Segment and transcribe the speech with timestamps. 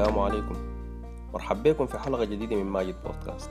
[0.00, 0.54] السلام عليكم.
[1.32, 3.50] مرحب بكم في حلقة جديدة من ماجد بودكاست.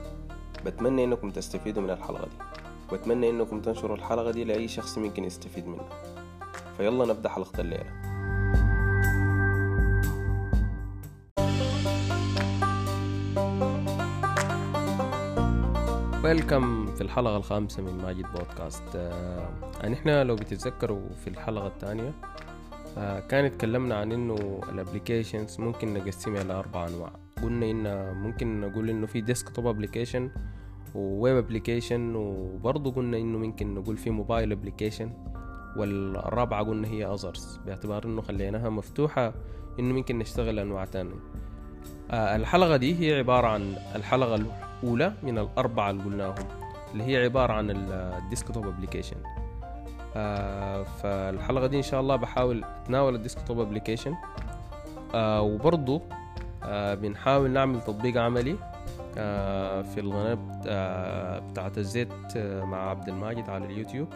[0.66, 2.44] بتمنى إنكم تستفيدوا من الحلقة دي.
[2.92, 5.88] واتمنى إنكم تنشروا الحلقة دي لأي شخص ممكن يستفيد منها.
[6.76, 7.90] فيلا نبدأ حلقة الليلة.
[16.24, 18.96] ويلكم في الحلقة الخامسة من ماجد بودكاست.
[18.96, 19.48] آه
[19.92, 22.12] إحنا لو بتتذكروا في الحلقة الثانية
[23.28, 27.12] كان اتكلمنا عن إنه ال applications ممكن نقسمها لأربع أنواع.
[27.42, 30.30] قلنا إن ممكن نقول إنه في desktop application
[30.94, 35.10] و web application وبرضه قلنا إنه ممكن نقول في mobile application
[35.76, 39.32] والرابعة قلنا هي others باعتبار إنه خليناها مفتوحة
[39.78, 41.14] إنه ممكن نشتغل أنواع تانية.
[42.10, 44.34] آه الحلقة دي هي عبارة عن الحلقة
[44.82, 46.46] الأولى من الأربعة اللي قلناهم
[46.92, 49.16] اللي هي عبارة عن ال desktop application
[50.16, 54.14] آه فالحلقة دي إن شاء الله بحاول أتناول ال desktop application.
[55.14, 56.00] آه وبرضو
[56.64, 58.56] آه بنحاول نعمل تطبيق عملي
[59.84, 64.08] في القناة آه بتاعت الزيت مع عبد الماجد على اليوتيوب.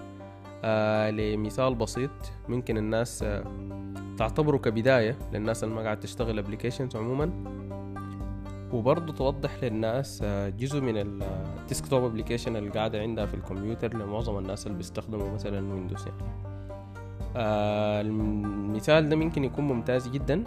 [1.10, 2.10] لمثال بسيط
[2.48, 3.24] ممكن الناس
[4.18, 7.30] تعتبره كبداية للناس اللي ما قاعد تشتغل applications عموما.
[8.72, 10.22] وبرضه توضح للناس
[10.58, 15.72] جزء من ال desktop application اللي قاعدة عندها في الكمبيوتر لمعظم الناس اللي بيستخدموا مثلا
[15.74, 16.22] Windows يعني.
[17.36, 20.44] آه المثال ده ممكن يكون ممتاز جدا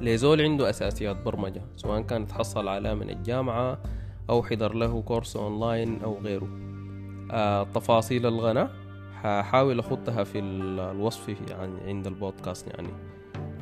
[0.00, 3.78] لزول عنده أساسيات برمجة سواء كان تحصل على من الجامعة
[4.30, 6.48] أو حضر له كورس أونلاين أو غيره.
[7.30, 8.68] آه تفاصيل الغنى
[9.22, 12.88] هحاول أخطها في الوصف يعني عند البودكاست يعني.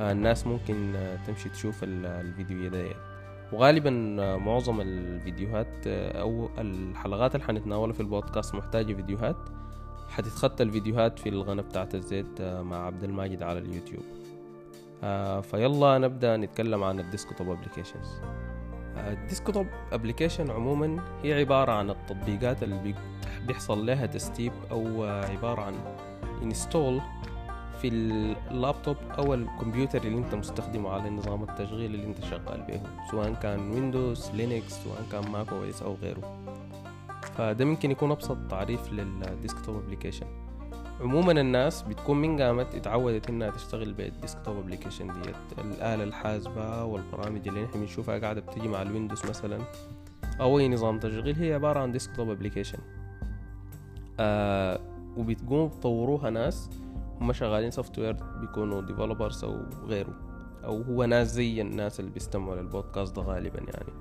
[0.01, 0.93] آه الناس ممكن
[1.27, 2.87] تمشي تشوف الفيديو ده
[3.53, 3.91] وغالبا
[4.37, 9.37] معظم الفيديوهات أو الحلقات اللي حنتناولها في البودكاست محتاجة فيديوهات.
[10.09, 14.03] حتتختى الفيديوهات في القناه بتاعت الزيت مع عبد الماجد على اليوتيوب.
[15.43, 18.21] فيلا نبدأ نتكلم عن ال desktop applications
[18.97, 22.95] ال desktop application عموما هي عبارة عن التطبيقات اللي
[23.47, 25.75] بيحصل لها setup أو عبارة عن
[26.43, 27.01] install
[27.87, 27.93] في
[28.51, 32.81] اللابتوب أو الكمبيوتر اللي أنت مستخدمه على نظام التشغيل اللي أنت شغال به
[33.11, 36.39] سواء كان Windows Linux سواء كان Mac OS أو غيره.
[37.37, 40.27] فده ممكن يكون أبسط تعريف لل desktop application
[41.01, 45.59] عموما الناس بتكون من قامت اتعودت إنها تشتغل بال desktop application ديت.
[45.59, 49.59] الآلة الحاسبة والبرامج اللي نحن بنشوفها قاعدة بتيجي مع ال Windows مثلا
[50.41, 52.79] أو أي نظام تشغيل هي عبارة عن desktop application
[54.21, 54.81] آه
[55.17, 56.71] وبتقوم بطوروها ناس
[57.21, 59.57] هم شغالين software بيكونوا developers أو
[59.87, 60.15] غيره
[60.65, 63.93] أو هو ناس زي الناس اللي بيستمعوا للبودكاست ده غالبا يعني.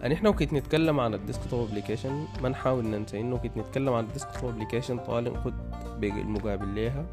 [0.00, 4.04] يعني إحنا وكنت نتكلم عن ال desktop application ما نحاول ننسى إنه كنت نتكلم عن
[4.04, 5.54] ال desktop application طالع ناخد
[6.02, 7.06] المقابل ليها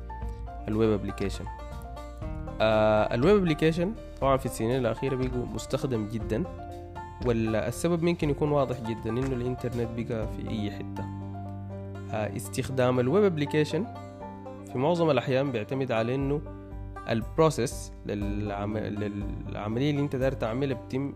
[0.67, 1.45] ال web application
[2.61, 6.43] آه ال web application طبعا في السنين الأخيرة بيجوا مستخدم جدا
[7.25, 11.03] والسبب ممكن يكون واضح جدا إنه الإنترنت بقى في أي حتة.
[12.11, 13.85] آه استخدام ال web application
[14.75, 16.41] في معظم الأحيان بيعتمد على إنه
[17.09, 18.77] ال process للعم...
[18.77, 21.13] للعملية اللي أنت داير تعملها بتم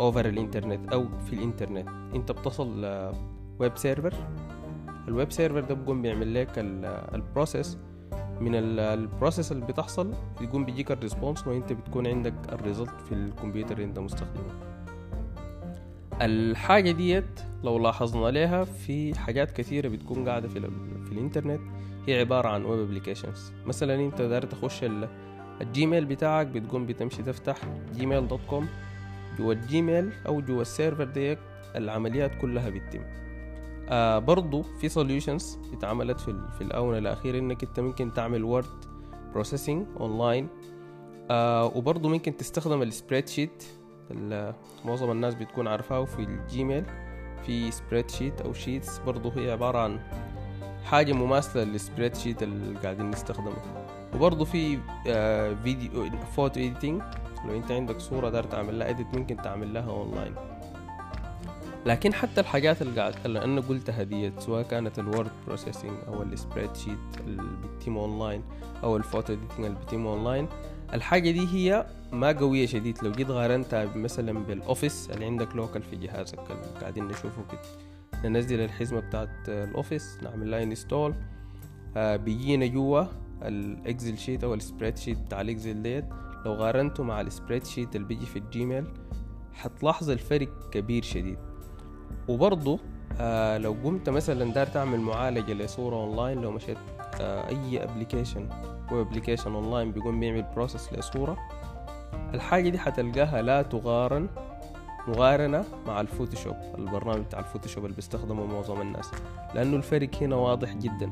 [0.00, 1.88] أوفر الإنترنت أو في الإنترنت.
[2.14, 2.84] أنت بتصل
[3.58, 4.14] web server
[5.08, 6.52] ال web server ده بيقوم بيعمل لك
[7.14, 7.78] ال process.
[8.40, 13.12] من ال process اللي بتحصل يقوم بيجيك ال response وأنت بتكون عندك ال result في
[13.12, 14.65] الكمبيوتر اللي أنت مستخدمه.
[16.22, 20.60] الحاجة ديت لو لاحظنا عليها في حاجات كثيرة بتكون قاعدة في,
[21.06, 21.60] في الإنترنت.
[22.06, 24.84] هي عبارة عن web applications مثلا أنت داير تخش
[25.60, 27.56] الجيميل بتاعك بتقوم بتمشي تفتح
[27.94, 28.68] Gmail dot com
[29.38, 31.38] جوا ال Gmail أو جوا ال server ديك
[31.76, 33.00] العمليات كلها بتتم.
[33.88, 38.84] آه برضو في solutions اتعملت في, في الاونة الاخيرة إنك أنت ممكن تعمل word
[39.32, 40.48] processing online
[41.30, 43.64] آه وبرضو ممكن تستخدم ال spreadsheet
[44.84, 46.84] معظم الناس بتكون عارفاه في الجيميل
[47.46, 50.00] في spreadsheet أو Sheets برضو هي عبارة عن
[50.84, 53.56] حاجة مماثلة لل spreadsheet اللي قاعدين نستخدمه.
[54.14, 57.02] وبرضه في آه فيديو photo editing
[57.46, 60.34] لو أنت عندك صورة دار تعمل لها edit ممكن تعمل لها اونلاين
[61.86, 66.22] لكن حتى الحاجات اللي قاعد اللي أنا قلتها ديت سواء كانت ال word processing أو
[66.22, 68.42] ال spreadsheet اللي بتتم اونلاين
[68.84, 70.48] أو ال photo editing اللي بتتم اونلاين
[70.94, 73.04] الحاجة دي هي ما قوية شديد.
[73.04, 78.30] لو جيت غارنتها مثلا بال Office اللي عندك local في جهازك اللي قاعدين نشوفه كده.
[78.30, 81.14] ننزل الحزمة بتاعت ال Office نعمل لها install
[81.96, 83.04] آه بيجينا جوا
[83.42, 86.04] ال Excel sheet أو ال spreadsheet بتاع ال Excel ديت.
[86.46, 88.84] لو قارنته مع ال spreadsheet اللي بيجي في ال Gmail
[89.54, 91.38] حتلاحظ الفرق كبير شديد.
[92.28, 92.78] وبرضه
[93.20, 96.78] آه لو قمت مثلا دار تعمل معالجة لصورة أونلاين لو مشيت
[97.20, 98.48] آه أي application
[98.92, 101.36] web application online بيقوم بيعمل process لصورة.
[102.34, 104.28] الحاجة دي حتلقاها لا تقارن
[105.08, 109.10] مقارنة مع ال Photoshop البرنامج بتاع ال Photoshop اللي بيستخدمه معظم الناس.
[109.54, 111.10] لأنه الفرق هنا واضح جدا.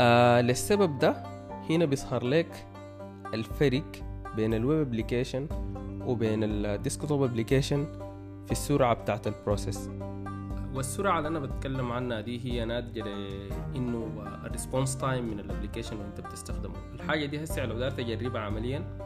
[0.00, 1.22] آه للسبب ده
[1.70, 2.66] هنا بيظهر لك
[3.34, 3.84] الفرق
[4.36, 5.46] بين ال web application
[6.06, 7.86] وبين ال desktop application
[8.46, 9.90] في السرعة بتاعت ال process
[10.74, 14.08] والسرعة اللي أنا بتكلم عنها دي هي ناتجة لإنه
[14.44, 16.74] ال response time من ال application اللي أنت بتستخدمه.
[16.94, 18.98] الحاجة دي هسه لو دارت أجربها عمليا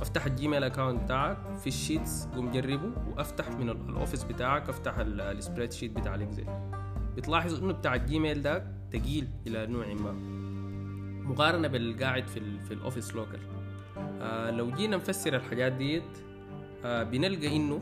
[0.00, 4.68] أفتح ال Gmail account بتاعك في ال Sheets قوم جربه وأفتح من ال Office بتاعك
[4.68, 6.44] أفتح ال spreadsheet بتاع ال Excel
[7.16, 10.12] بتلاحظ إنه بتاع ال Gmail ده تقيل إلى نوع ما.
[11.28, 13.40] مقارنة بالقاعد في في ال Office local
[14.20, 16.18] آه لو جينا نفسر الحاجات ديت
[16.84, 17.80] آه بنلقى إنه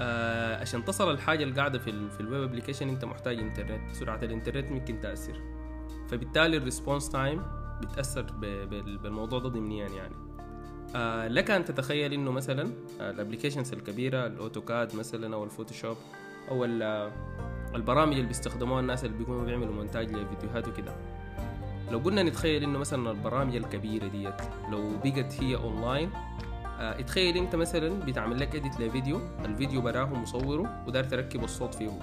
[0.00, 4.20] آه عشان تصل الحاجة القاعدة في ال في ال web application انت محتاج انترنت سرعة
[4.22, 5.40] الانترنت ممكن تأثر.
[6.08, 7.42] فبالتالي ال response time
[7.82, 8.22] بتأثر
[9.02, 10.14] بالموضوع ده ضمنيا يعني.
[10.96, 15.96] آه لك أن تتخيل إنه مثلا ال applications الكبيرة ال AutoCAD مثلا أو ال Photoshop
[16.50, 16.64] أو
[17.74, 20.94] البرامج اللي بيستخدموها الناس اللي بيكونوا بيعملوا مونتاج لفيديوهات وكده.
[21.90, 24.34] لو قلنا نتخيل إنه مثلا البرامج الكبيرة ديت
[24.70, 26.10] لو بقت هي اونلاين
[26.82, 31.98] اتخيل انت مثلا بتعمل لك edit لفيديو الفيديو براه مصوره ودار تركب الصوت فيه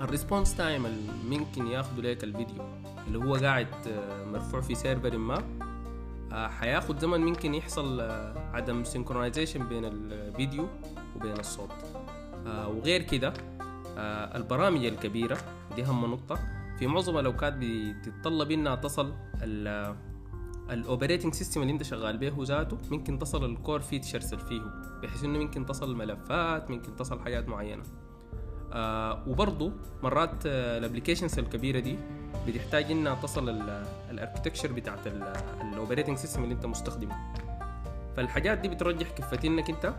[0.00, 2.62] ال response time اللي ممكن ياخده لك الفيديو
[3.06, 3.66] اللي هو قاعد
[4.32, 5.42] مرفوع في server ما
[6.32, 8.00] حياخد زمن ممكن يحصل
[8.54, 10.68] عدم synchronization بين الفيديو
[11.16, 11.70] وبين الصوت.
[12.46, 13.32] وغير كده
[14.36, 15.38] البرامج الكبيرة
[15.76, 16.38] دي أهم نقطة.
[16.78, 19.12] في معظم الأوقات بتتطلب إنها تصل
[20.70, 24.62] ال operating system اللي انت شغال به ذاته ممكن تصل ال core features اللي فيه
[25.02, 27.82] بحيث إنه ممكن تصل ملفات ممكن تصل حاجات معينة.
[28.72, 29.72] آه وبرضه
[30.02, 31.98] مرات آه ال applications الكبيرة دي
[32.48, 33.48] بتحتاج إنها تصل
[34.10, 35.06] ال architecture بتاعت
[35.62, 37.34] ال operating system اللي انت مستخدمه.
[38.16, 39.94] فالحاجات دي بترجح كفة إنك انت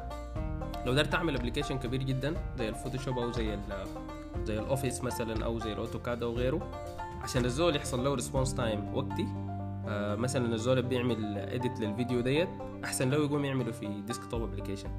[0.86, 3.60] لو قدرت تعمل application كبير جدا زي ال Photoshop أو زي
[4.44, 6.72] زي ال Office مثلا أو زي ال AutoCAD أو غيره
[7.22, 9.28] عشان الزول يحصل له response time وقتي
[9.90, 12.50] آه مثلا الزول بيعمل edit للفيديو ديت
[12.84, 14.90] أحسن لو يقوم يعمله في desktop application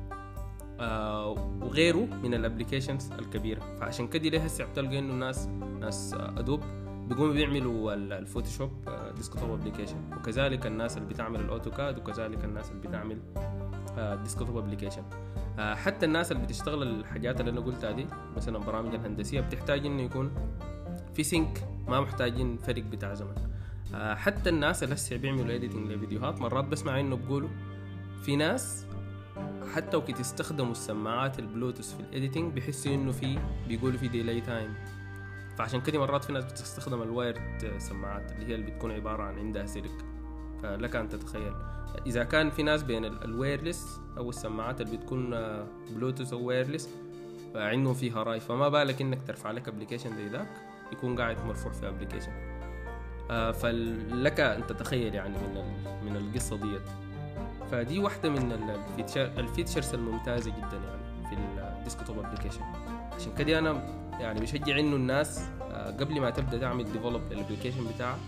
[0.80, 1.28] آه
[1.62, 3.60] وغيره من ال applications الكبيرة.
[3.80, 5.46] فعشان كده ليه هسه بتلقى إنه الناس
[5.80, 6.60] ناس Adobe
[7.08, 8.70] بيقوموا بيعملوا ال Photoshop
[9.16, 13.18] desktop application وكذلك الناس اللي بتعمل ال AutoCAD وكذلك الناس اللي بتعمل
[14.22, 15.02] desktop application
[15.58, 18.06] حتى الناس اللي بتشتغل الحاجات اللي أنا قلتها دي
[18.36, 20.30] مثلا البرامج الهندسية بتحتاج إنه يكون
[21.14, 23.49] في sync ما محتاجين فرق بتاع زمن.
[23.94, 27.48] حتى الناس اللي هسه بيعملوا editing لفيديوهات مرات بسمع إنه بيقولوا
[28.22, 28.86] في ناس
[29.74, 33.38] حتى وقت يستخدموا السماعات البلوتوث في ال editing بيحسوا إنه في
[33.68, 34.74] بيقولوا في delay time
[35.58, 39.38] فعشان كده مرات في ناس بتستخدم ال wired سماعات اللي هي اللي بتكون عبارة عن
[39.38, 40.04] عندها سلك
[40.62, 41.52] فلك أن تتخيل.
[42.06, 45.30] إذا كان في ناس بين ال wireless أو السماعات اللي بتكون
[45.90, 46.88] بلوتوث أو wireless
[47.54, 48.40] عندهم فيها رأي.
[48.40, 50.48] فما بالك إنك ترفع لك application زي ذاك
[50.92, 52.49] يكون قاعد مرفوع في application آه
[53.52, 55.64] فلك أن تتخيل يعني من
[56.04, 56.82] من القصة ديت.
[57.70, 61.36] فدي واحدة من ال feature ال features الممتازة جدا يعني في
[61.78, 62.62] ال desktop application
[63.12, 63.72] عشان كده أنا
[64.20, 65.48] يعني بشجع إنه الناس
[66.00, 68.18] قبل ما تبدأ تعمل develop ال application بتاعك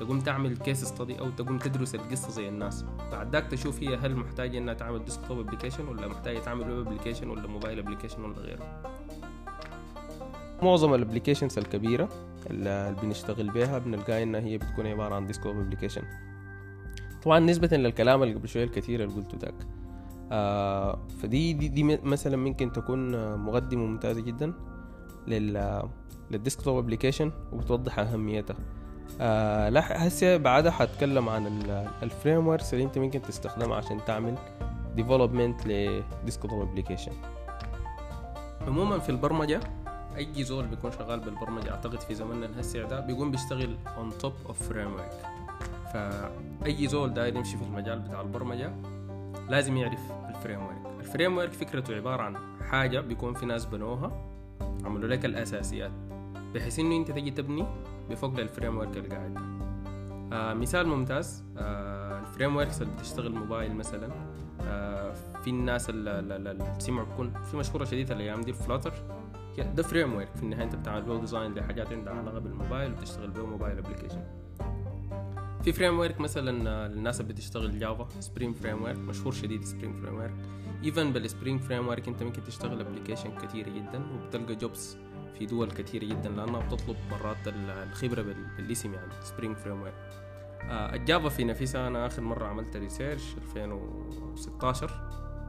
[0.00, 2.84] تقوم تعمل case study أو تقوم تدرس القصة زي الناس.
[3.12, 7.46] بعد تشوف هي هل محتاجة إنها تعمل desktop application ولا محتاجة تعمل web application ولا
[7.46, 8.82] mobile application ولا غيره.
[10.62, 12.08] معظم ال applications الكبيرة
[12.50, 16.02] اللي بنشتغل بيها بنلقى إنها هي بتكون عبارة عن desktop application
[17.22, 19.54] طبعا نسبة للكلام اللي قبل شوية الكثير اللي قلته ذاك.
[20.32, 24.52] آه فدي دي, دي مثلا ممكن تكون مقدمة ممتازة جدا
[25.28, 25.82] لل
[26.30, 28.56] لل desktop application وبتوضح أهميتها.
[29.20, 31.46] آه لا هسه بعدها حتكلم عن
[32.02, 34.34] ال frameworks اللي أنت ممكن تستخدمها عشان تعمل
[34.96, 37.12] development ل desktop application
[38.66, 39.60] عموما في البرمجة
[40.16, 44.68] أي زول بيكون شغال بالبرمجة أعتقد في زماننا الهسع ده بيكون بيشتغل on top of
[44.68, 45.10] framework
[45.92, 48.72] فأي زول داير يمشي في المجال بتاع البرمجة
[49.48, 52.36] لازم يعرف ال framework ال framework فكرته عبارة عن
[52.70, 54.12] حاجة بيكون في ناس بنوها
[54.84, 55.90] عملوا لك الأساسيات
[56.54, 57.66] بحيث إنه أنت تجي تبني
[58.10, 59.38] بفوق ال framework اللي قاعد
[60.32, 64.08] آه مثال ممتاز آه ال frameworks اللي بتشتغل موبايل مثلا
[64.62, 68.92] آه في الناس اللي سمعوا بكون في مشهورة شديدة الأيام دي ال Flutter.
[69.62, 73.78] ده framework في النهاية أنت بتعمل له design لحاجات عندها علاقه بالموبايل وتشتغل به mobile
[73.78, 74.24] application
[75.62, 80.34] في framework مثلا للناس اللي بتشتغل Java Spring framework مشهور شديد Spring framework
[80.84, 84.98] even بال Spring framework أنت ممكن تشتغل application كثيره جدا وبتلقى jobs
[85.38, 88.22] في دول كثيره جدا لأنها بتطلب مرات الخبرة
[88.56, 89.94] بالاسم يعني Spring framework
[90.62, 94.90] آه، ال Java في نفسها أنا آخر مرة عملت research 2016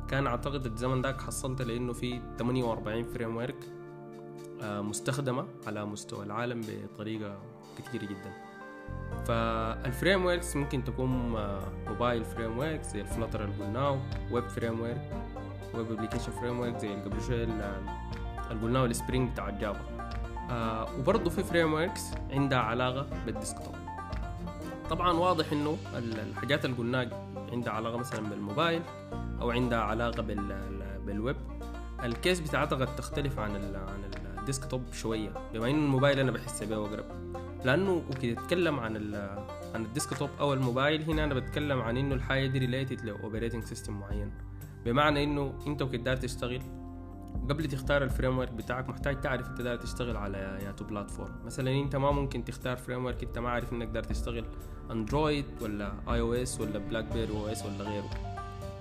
[0.10, 3.56] كان أعتقد الزمن ذاك حصلت لأنه في 48 framework
[4.64, 7.40] مستخدمة على مستوى العالم بطريقة
[7.78, 8.34] كثيره جدا.
[9.26, 11.10] فال frameworks ممكن تكون
[11.88, 14.00] mobile framework زي ال Flutter اللي قلناه
[14.32, 15.12] web framework
[15.74, 20.10] web application framework زي قبل شوية اللي قلناه ال Spring بتاع ال Java.
[20.50, 23.76] آه وبرضه في frameworks عندها علاقة بال desktop.
[24.90, 27.10] طبعا واضح إنه الحاجات اللي قلناها
[27.52, 28.82] عندها علاقة مثلا بالموبايل
[29.42, 31.38] أو عندها علاقة بال بالويب.
[32.04, 34.04] ال case بتاعتها قد تختلف عن ال عن
[34.46, 37.06] ال desktop شوية بما انه الموبايل أنا بحس بيه اقرب
[37.66, 39.16] لأنه وكت اتكلم عن ال
[39.76, 43.64] عن ال desktop أو الموبايل هنا أنا بتكلم عن إنه الحاجة دي related ل operating
[43.64, 44.32] system معين.
[44.86, 46.62] بمعنى إنه أنت وكت تشتغل
[47.50, 51.96] قبل تختار ال framework بتاعك محتاج تعرف أنت داير تشتغل على ياتو platform مثلا أنت
[51.96, 54.46] ما ممكن تختار framework أنت ما عارف إنك داير تشتغل
[54.92, 58.10] Android ولا iOS ولا BlackBerry OS ولا غيره.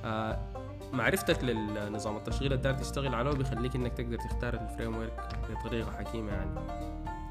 [0.04, 0.53] آه
[0.94, 6.50] معرفتك للنظام التشغيل اللي تشتغل عليه بيخليك إنك تقدر تختار ال framework بطريقة حكيمة يعني.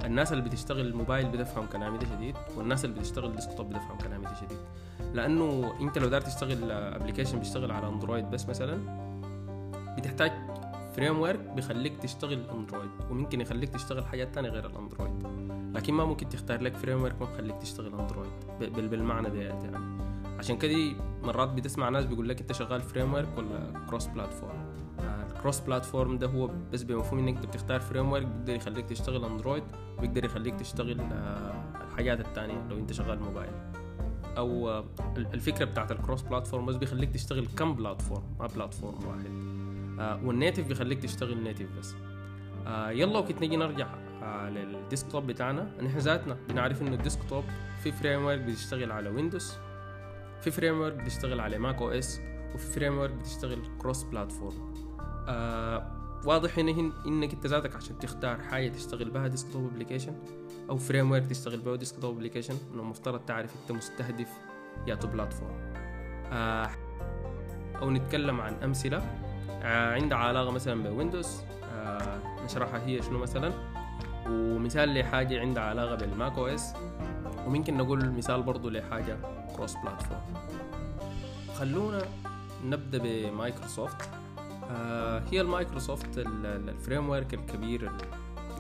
[0.06, 4.34] الناس اللي بتشتغل الموبايل بتفهم كلامي ده شديد والناس اللي بتشتغل desktop بتفهم كلامي ده
[4.34, 4.58] شديد.
[5.14, 8.80] لأنه أنت لو داير تشتغل application بيشتغل على Android بس مثلا
[9.98, 10.32] بتحتاج
[10.96, 15.24] framework بيخليك تشتغل Android وممكن يخليك تشتغل حاجات تانية غير ال Android
[15.76, 18.30] لكن ما ممكن تختار لك framework ما بخليك تشتغل Android
[18.90, 20.13] بالمعنى ده يعني.
[20.44, 25.60] عشان كده مرات بتسمع ناس بيقول لك انت شغال framework ولا cross platform ال cross
[25.60, 29.64] platform ده هو بس بمفهوم انك انت بتختار framework بيقدر يخليك تشتغل Android
[29.98, 31.02] وبيقدر يخليك تشتغل
[31.82, 33.52] الحاجات التانية لو انت شغال موبايل
[34.38, 34.84] أو
[35.18, 39.32] الفكرة بتاعت ال cross platform بس بيخليك تشتغل كم platform ما platform واحد.
[40.00, 41.96] آه وال native بيخليك تشتغل native بس.
[42.68, 43.88] آه يلا وكت نيجي نرجع
[44.24, 45.72] آه لل desktop بتاعنا.
[45.82, 47.44] نحن ذاتنا بنعرف إنه ال desktop
[47.84, 49.54] في framework بتشتغل على Windows
[50.44, 52.22] في framework بتشتغل على Mac OS
[52.56, 54.74] وفي framework بتشتغل cross platform
[55.28, 60.16] آه واضح هنا إنك أنت ذاتك عشان تختار حاجة تشتغل بها desktop application
[60.70, 64.30] أو framework تشتغل بها desktop application إنه مفترض تعرف أنت مستهدف
[64.88, 65.74] ياتو platform
[66.32, 66.70] آه
[67.82, 68.98] أو نتكلم عن أمثلة.
[69.50, 71.42] آه عندها علاقة مثلا ب Windows
[71.74, 73.54] آه نشرحها هي شنو مثلا.
[74.28, 76.74] ومثال لحاجة عندها علاقة بال Mac OS
[77.48, 79.18] وممكن نقول مثال برضو لحاجة
[79.56, 80.22] cross platform
[81.56, 82.02] خلونا
[82.66, 84.10] نبدأ بمايكروسوفت.
[84.72, 88.04] آه هي ال Microsoft ال framework الكبير اللي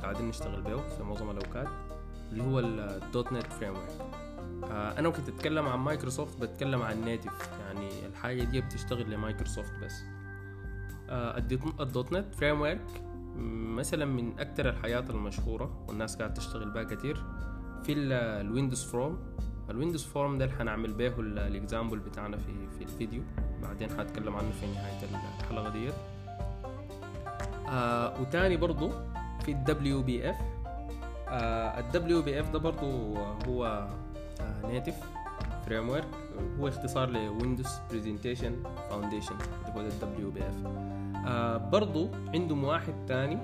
[0.01, 1.67] قاعدين نشتغل به في معظم الأوقات
[2.31, 4.07] اللي هو ال .NET framework.
[4.71, 10.03] آه أنا وكت أتكلم عن مايكروسوفت بتكلم عن native يعني الحاجة دي بتشتغل لمايكروسوفت بس.
[11.09, 11.37] آه
[11.79, 12.85] ال .NET framework
[13.75, 17.23] مثلا من أكتر الحاجات المشهورة والناس قاعدة تشتغل بها كتير.
[17.83, 19.17] في ال Windows Form.
[19.69, 23.21] ال Windows Form ده اللي حنعمل به ال example بتاعنا في في الفيديو.
[23.61, 24.99] بعدين حاتكلم عنه في نهاية
[25.39, 25.93] الحلقة ديت.
[27.67, 28.91] آه وتاني برضو
[29.45, 30.35] في الدبليو بي اف
[31.77, 33.87] الدبليو بي اف ده برضو هو
[34.63, 34.95] native
[35.65, 36.07] framework
[36.59, 39.35] هو اختصار ل Windows Presentation Foundation.
[39.35, 40.55] اللي هو ال WPF
[41.71, 43.37] برضو عندهم واحد تاني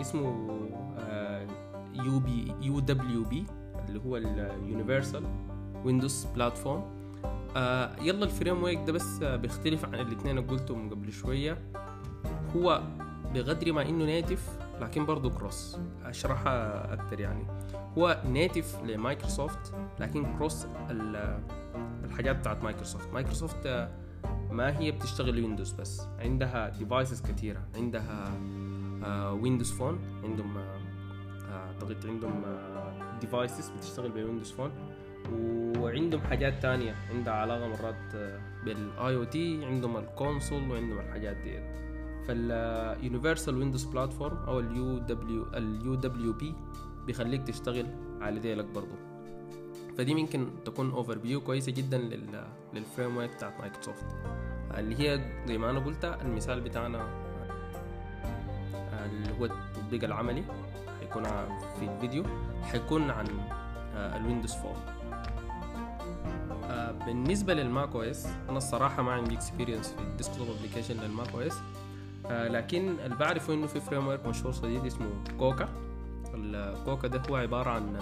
[0.00, 0.58] اسمه
[1.94, 3.46] يو بي يو دبليو بي
[3.88, 5.24] اللي هو ال Universal
[5.84, 6.82] Windows Platform
[7.56, 11.58] آه يلا ال framework ده بس بيختلف عن الاثنين اللي قلتهم قبل شوية.
[12.56, 12.82] هو
[13.34, 17.46] بقدر ما إنه native لكن برضه cross أشرحها أكتر يعني.
[17.98, 20.66] هو native ل Microsoft لكن cross
[22.04, 23.12] الحاجات بتاعت Microsoft.
[23.12, 23.88] Microsoft
[24.50, 26.02] ما هي بتشتغل Windows بس.
[26.18, 28.32] عندها devices كثيره عندها
[29.30, 30.58] Windows Phone عندهم
[31.52, 32.42] أعتقد عندهم
[33.20, 34.70] devices بتشتغل ب Windows Phone
[35.78, 36.94] وعندهم حاجات تانية.
[37.10, 38.16] عندها علاقة مرات
[38.64, 41.62] بال IoT عندهم ال console وعندهم الحاجات ديت.
[42.28, 46.54] فال Universal Windows Platform أو اليو دبليو اليو دبليو بي
[47.06, 47.86] بيخليك تشتغل
[48.20, 48.94] على ديلك برضو.
[49.98, 52.44] فدي ممكن تكون overview كويسة جدا لل
[52.74, 54.06] لل framework بتاعت مايكروسوفت
[54.78, 57.28] اللي هي زي ما أنا قلت المثال بتاعنا
[59.04, 60.44] اللي هو التطبيق العملي.
[61.08, 61.24] حيكون
[61.78, 62.24] في الفيديو
[62.62, 63.26] حيكون عن
[63.94, 64.76] ال Windows Form
[67.06, 71.58] بالنسبة لل macOS أنا الصراحة ما عندي experience في ال desktop application لل macOS.
[72.30, 75.68] لكن اللي بعرفه إنه في framework مشهور شديد اسمه Cocoa.
[76.34, 77.98] ال Cocoa ده هو عبارة عن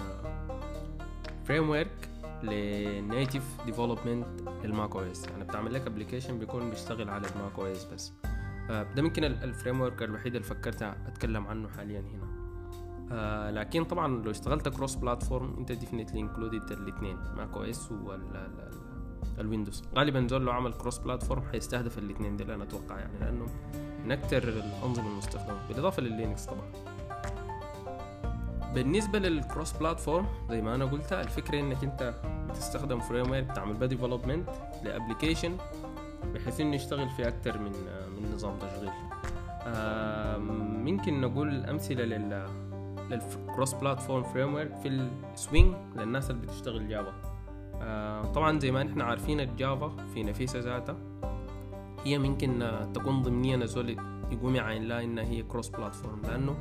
[1.45, 2.09] framework
[2.43, 4.27] ل native development لل
[4.63, 5.25] macOS.
[5.27, 8.13] يعني بتعمل لك application بيكون بيشتغل على ال macOS بس.
[8.69, 12.26] ده ممكن ال framework الوحيد اللي فكرت أتكلم عنه حاليا هنا.
[13.11, 17.89] آه لكن طبعا لو اشتغلت cross platform أنت definitely included الاثنين macOS
[19.37, 23.45] والويندوز غالبا زول لو عمل cross platform حيستهدف الاثنين دي أنا أتوقع يعني لأنه
[24.05, 26.71] من أكثر الأنظمة المستخدمة بالإضافة لللينكس طبعا.
[28.73, 32.13] بالنسبة لل cross platform زي ما أنا قلت الفكرة إنك أنت
[32.49, 34.49] بتستخدم framework تعمل بها development
[34.83, 35.57] ل application
[36.33, 37.71] بحيث إنه يشتغل في أكثر من
[38.21, 38.91] من نظام تشغيل.
[40.85, 42.47] ممكن نقول أمثلة لل
[43.11, 44.87] لل cross platform framework في
[45.33, 47.13] ال Swing للناس اللي بتشتغل جافا
[48.35, 50.97] طبعا زي ما نحن عارفين الجافا في نفسها ذاتها
[52.05, 53.89] هي ممكن تكون ضمنيا زول
[54.31, 56.55] يقوم يعاين لها إنها هي cross platform لأنه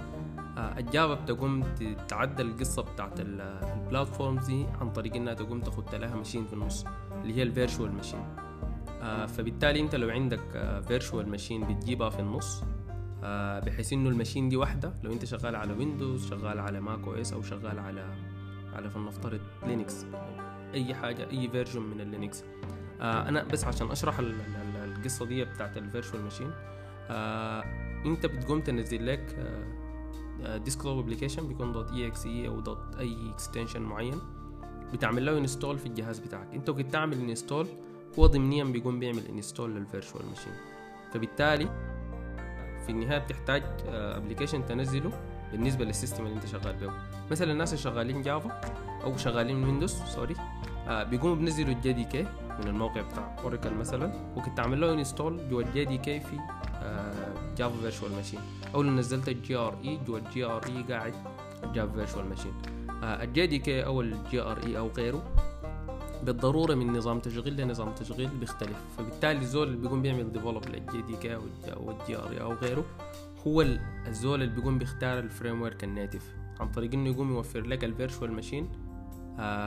[0.59, 1.63] الجافا بتقوم
[2.09, 6.85] تعدل القصة بتاعت ال platforms دي عن طريق إنها تقوم تخت لها machine في النص
[7.23, 8.25] اللي هي ال virtual machine
[9.27, 12.63] فبالتالي أنت لو عندك virtual machine بتجيبها في النص
[13.67, 17.43] بحيث إنه ال machine دي واحدة لو أنت شغال على ويندوز شغال على macOS أو
[17.43, 18.15] شغال على
[18.73, 20.07] على فلنفترض لينكس
[20.75, 22.45] أي حاجة أي version من اللينكس
[23.01, 24.19] أنا بس عشان أشرح
[24.85, 26.51] القصة دي بتاعت ال virtual machine
[28.07, 29.37] أنت بتقوم تنزل لك
[30.65, 34.19] desktop application بيكون dot exe أو dot أي extension معين.
[34.93, 36.55] بتعمل له install في الجهاز بتاعك.
[36.55, 37.67] أنت وقت تعمل install
[38.19, 40.53] هو ضمنيا بيقوم بيعمل install لل virtual machine
[41.13, 41.96] فبالتالي
[42.87, 45.11] في النهاية بتحتاج application تنزله
[45.53, 46.91] بالنسبة لل system اللي انت شغال به
[47.31, 48.61] مثلا الناس اللي شغالين جافا
[49.05, 50.35] أو شغالين ويندوز sorry
[50.89, 52.23] بيقوموا بينزلوا ال JDK
[52.61, 56.37] من الموقع بتاع اوراكل مثلا وكنت تعمل له install جوا ال JDK في
[57.59, 58.41] Java virtual machine
[58.75, 61.15] أو لو نزلت ال JRE جوا ال JRE قاعد
[61.75, 62.53] Java virtual machine
[63.03, 65.25] ال JDK أو ال JRE أو غيره
[66.27, 68.77] بالضرورة من نظام تشغيل لنظام تشغيل بيختلف.
[68.99, 72.85] فبالتالي الزول اللي بيقوم بيعمل develop لل JDK أو ال JRE أو غيره
[73.47, 73.63] هو
[74.07, 77.91] الزول اللي بيقوم بيختار ال framework ال native عن طريق إنه يقوم يوفر لك ال
[77.91, 78.69] virtual machine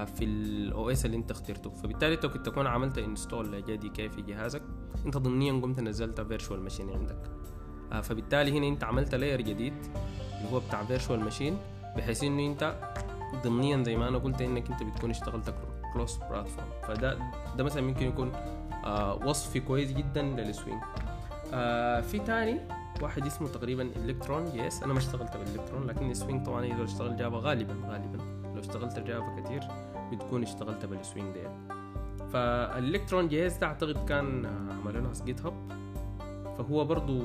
[0.06, 1.70] في ال OS اللي أنت اخترته.
[1.70, 4.62] فبالتالي أنت كنت تكون عملت install ل JDK في جهازك.
[5.06, 7.32] أنت ضمنيا قمت نزلت virtual machine عندك.
[8.04, 9.74] فبالتالي هنا أنت عملت layer جديد
[10.38, 11.58] اللي هو بتاع virtual machine
[11.98, 12.93] بحيث إنه أنت
[13.43, 15.50] ضمنيا زي ما أنا قلت إنك أنت بتكون اشتغلت
[15.93, 17.17] cross platform فده
[17.58, 18.32] ده مثلا ممكن يكون
[18.86, 20.82] آه وصف كويس جدا لل Swing.
[21.54, 22.60] آه في تاني
[23.02, 27.15] واحد اسمه تقريبا Electron yes أنا ما اشتغلت بالإلكترون لكن ال Swing طبعا اذا اشتغل
[27.17, 28.17] جافا غالبا غالبا.
[28.54, 29.62] لو اشتغلت جافا كتير
[30.12, 31.52] بتكون اشتغلت بال Swing ده
[32.34, 35.79] فالإلكترون جي ده أعتقد كان عملوا له GitHub
[36.60, 37.19] فهو برضو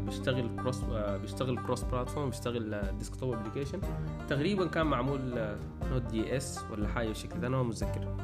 [0.00, 0.80] بيشتغل cross
[1.20, 3.80] بيشتغل cross platform بيشتغل desktop application
[4.28, 5.20] تقريبا كان معمول
[5.90, 8.16] Node JS ولا حاجة بالشكل ده أنا ما متذكر.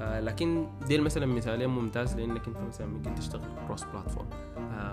[0.00, 4.28] لكن ديل مثلا مثالين ممتاز لأنك أنت مثلا ممكن تشتغل cross platform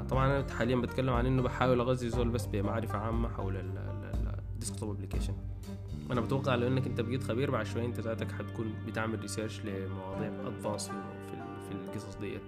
[0.10, 3.56] طبعا أنا حاليا بتكلم عن إنه بحاول أغذي زول بس بمعرفة عامة حول
[4.54, 5.34] ال desktop application
[6.12, 10.32] أنا بتوقع لو إنك أنت بقيت خبير بعد شوية أنت ذاتك حتكون بتعمل research لمواضيع
[10.48, 10.92] advanced
[11.70, 12.42] في القصص ديت.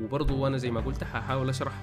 [0.00, 1.82] وبرضه وأنا زي ما قلت هحاول أشرح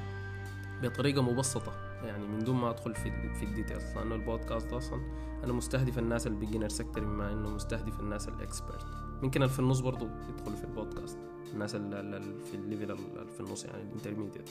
[0.84, 1.90] بطريقة مبسطة.
[2.04, 5.02] يعني من دون ما أدخل في في ال details لأنه البودكاست أصلا
[5.44, 8.86] أنا مستهدف الناس ال beginners أكتر مما إنه مستهدف الناس ال expert
[9.22, 11.18] ممكن في النص برضه يدخل في البودكاست
[11.54, 12.98] الناس اللي في ال level
[13.36, 14.50] في النص يعني ال intermediate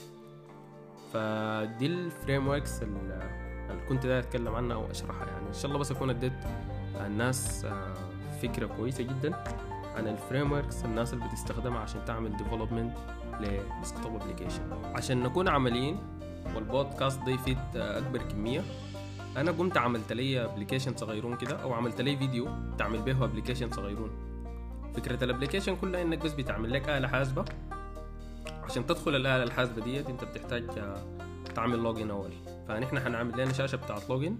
[1.13, 3.39] فدي ال frameworks اللي
[3.89, 5.47] كنت داير أتكلم عنها واشرحها يعني.
[5.47, 6.33] إن شاء الله بس أكون أديت
[7.05, 7.65] الناس
[8.41, 9.43] فكرة كويسة جدا
[9.95, 12.97] عن ال frameworks الناس اللي بتستخدمها عشان تعمل development
[13.39, 14.61] ل desktop application
[14.95, 15.97] عشان نكون عمليين
[16.55, 18.61] والبودكاست ده يفيد أكبر كمية
[19.37, 22.47] أنا قمت عملت لي application صغيرون كده أو عملت لي فيديو
[22.77, 24.09] تعمل به application صغيرون.
[24.95, 27.45] فكرة ال application كلها إنك بس بتعمل لك آلة حاسبة.
[28.63, 30.65] عشان تدخل الآلة الحاسبة ديت أنت بتحتاج
[31.55, 32.31] تعمل login أول.
[32.67, 34.39] فنحن هنعمل لنا شاشة بتاعت login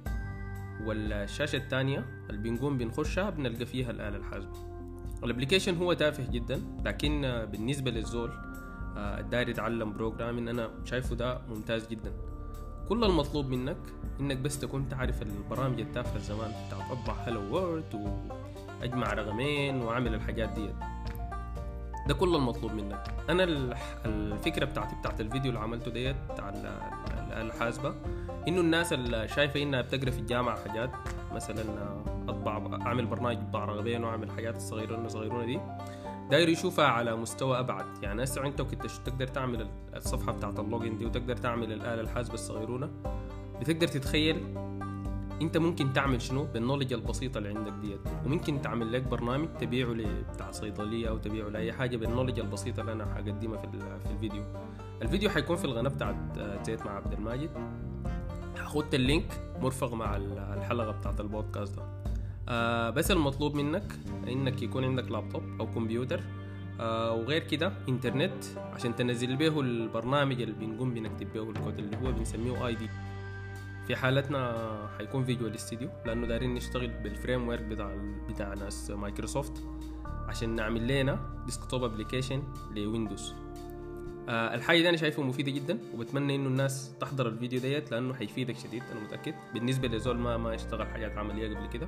[0.86, 4.54] والشاشة الثانية اللي بنقوم بنخشها بنلقى فيها الآلة الحاسبة.
[5.24, 8.32] ال application هو تافه جدا لكن بالنسبة للزول
[9.20, 12.12] الداير يتعلم programming أنا شايفه ده ممتاز جدا.
[12.90, 13.78] كل المطلوب منك
[14.20, 16.52] إنك بس تكون تعرف البرامج التافهه زمان.
[16.68, 18.16] بتاعت أطبع Hello World
[18.82, 20.76] واجمع رقمين وأعمل الحاجات ديت.
[22.08, 23.04] ده كل المطلوب منك.
[23.30, 23.44] أنا
[24.06, 26.54] الفكرة بتاعتي بتاعت الفيديو اللي عملته ديت بتاع
[27.42, 27.96] الحاسبه
[28.48, 30.92] إنه الناس اللي شايفة إنها بتقرأ في الجامعة حاجات
[31.32, 31.64] مثلا
[32.30, 35.60] أطبع أعمل برنامج بطبع رقمين وأعمل حاجات الصغيرون الصغيرونة دي
[36.30, 37.86] داير يشوفها على مستوى أبعد.
[38.04, 42.34] يعني هسه أنت كنت تقدر تعمل الصفحة بتاعت ال login دي وتقدر تعمل الآلة الحاسبة
[42.34, 42.90] الصغيرونة؟
[43.62, 44.56] بتقدر تتخيل
[45.42, 49.94] أنت ممكن تعمل شنو بال knowledge البسيطه اللي عندك ديت؟ وممكن تعمل لك برنامج تبيعه
[50.34, 54.44] بتاع صيدلية أو تبيعه لأي حاجة بالنولج البسيطه اللي أنا حقدمها في في الفيديو.
[55.02, 56.16] الفيديو حيكون في القناه بتاعت
[56.66, 57.50] زيت مع عبد الماجد.
[58.58, 60.16] حخت ال link مرفق مع
[60.54, 61.99] الحلقة بتاعت البودكاست ده.
[62.50, 63.94] آه بس المطلوب منك
[64.28, 66.22] إنك يكون عندك لابتوب أو كمبيوتر
[66.80, 72.12] آه وغير كده انترنت عشان تنزل به البرنامج اللي بنقوم بنكتب به الكود اللي هو
[72.12, 72.90] بنسميه IDE
[73.88, 77.96] في حالتنا حيكون Visual Studio لأنه دايرين نشتغل بال framework بتاع
[78.30, 79.64] بتاع ناس مايكروسوفت
[80.28, 82.44] عشان نعمل لنا desktop application
[82.76, 83.34] ل Windows.
[84.30, 88.58] آه الحاجة دي أنا شايفه مفيدة جدا وبتمنى إنه الناس تحضر الفيديو ديت لأنه حيفيدك
[88.58, 89.34] شديد أنا متأكد.
[89.54, 91.88] بالنسبة لزول ما ما اشتغل حاجات عملية قبل كده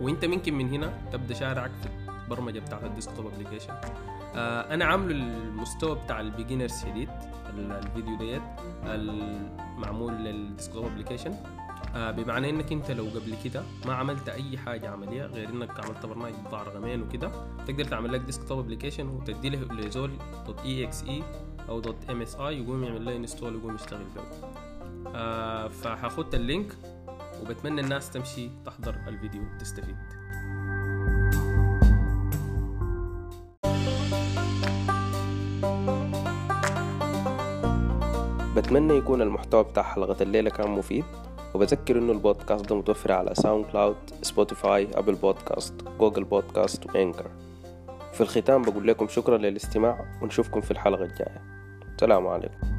[0.00, 1.88] وانت ممكن من هنا تبدأ شارعك في
[2.24, 3.72] البرمجة بتاعت ال desktop application
[4.34, 7.08] آه أنا عامله المستوى بتاع ال beginners شديد
[7.58, 8.42] الفيديو ديت
[8.84, 11.34] المعمول لل desktop application
[11.94, 16.06] آه بمعنى إنك أنت لو قبل كده ما عملت أي حاجة عملية غير إنك عملت
[16.06, 17.30] برنامج بتاع رقمين وكده
[17.66, 20.10] تقدر تعمل لك desktop application وتدي له لزول
[20.46, 21.22] dot EXE
[21.68, 24.22] أو dot MSI يقوم يعمل له install ويقوم يشتغل به
[25.14, 26.72] آه فحاخت ال link
[27.42, 29.96] وبتمنى الناس تمشي تحضر الفيديو وتستفيد.
[38.56, 41.04] بتمنى يكون المحتوى بتاع حلقة الليلة كان مفيد
[41.54, 47.30] وبذكر إنه البودكاست ده متوفر على SoundCloud Spotify Apple Podcast Google Podcast و Anchor.
[48.12, 51.42] في الختام بقول لكم شكرا للاستماع ونشوفكم في الحلقة الجاية.
[52.00, 52.75] سلام عليكم.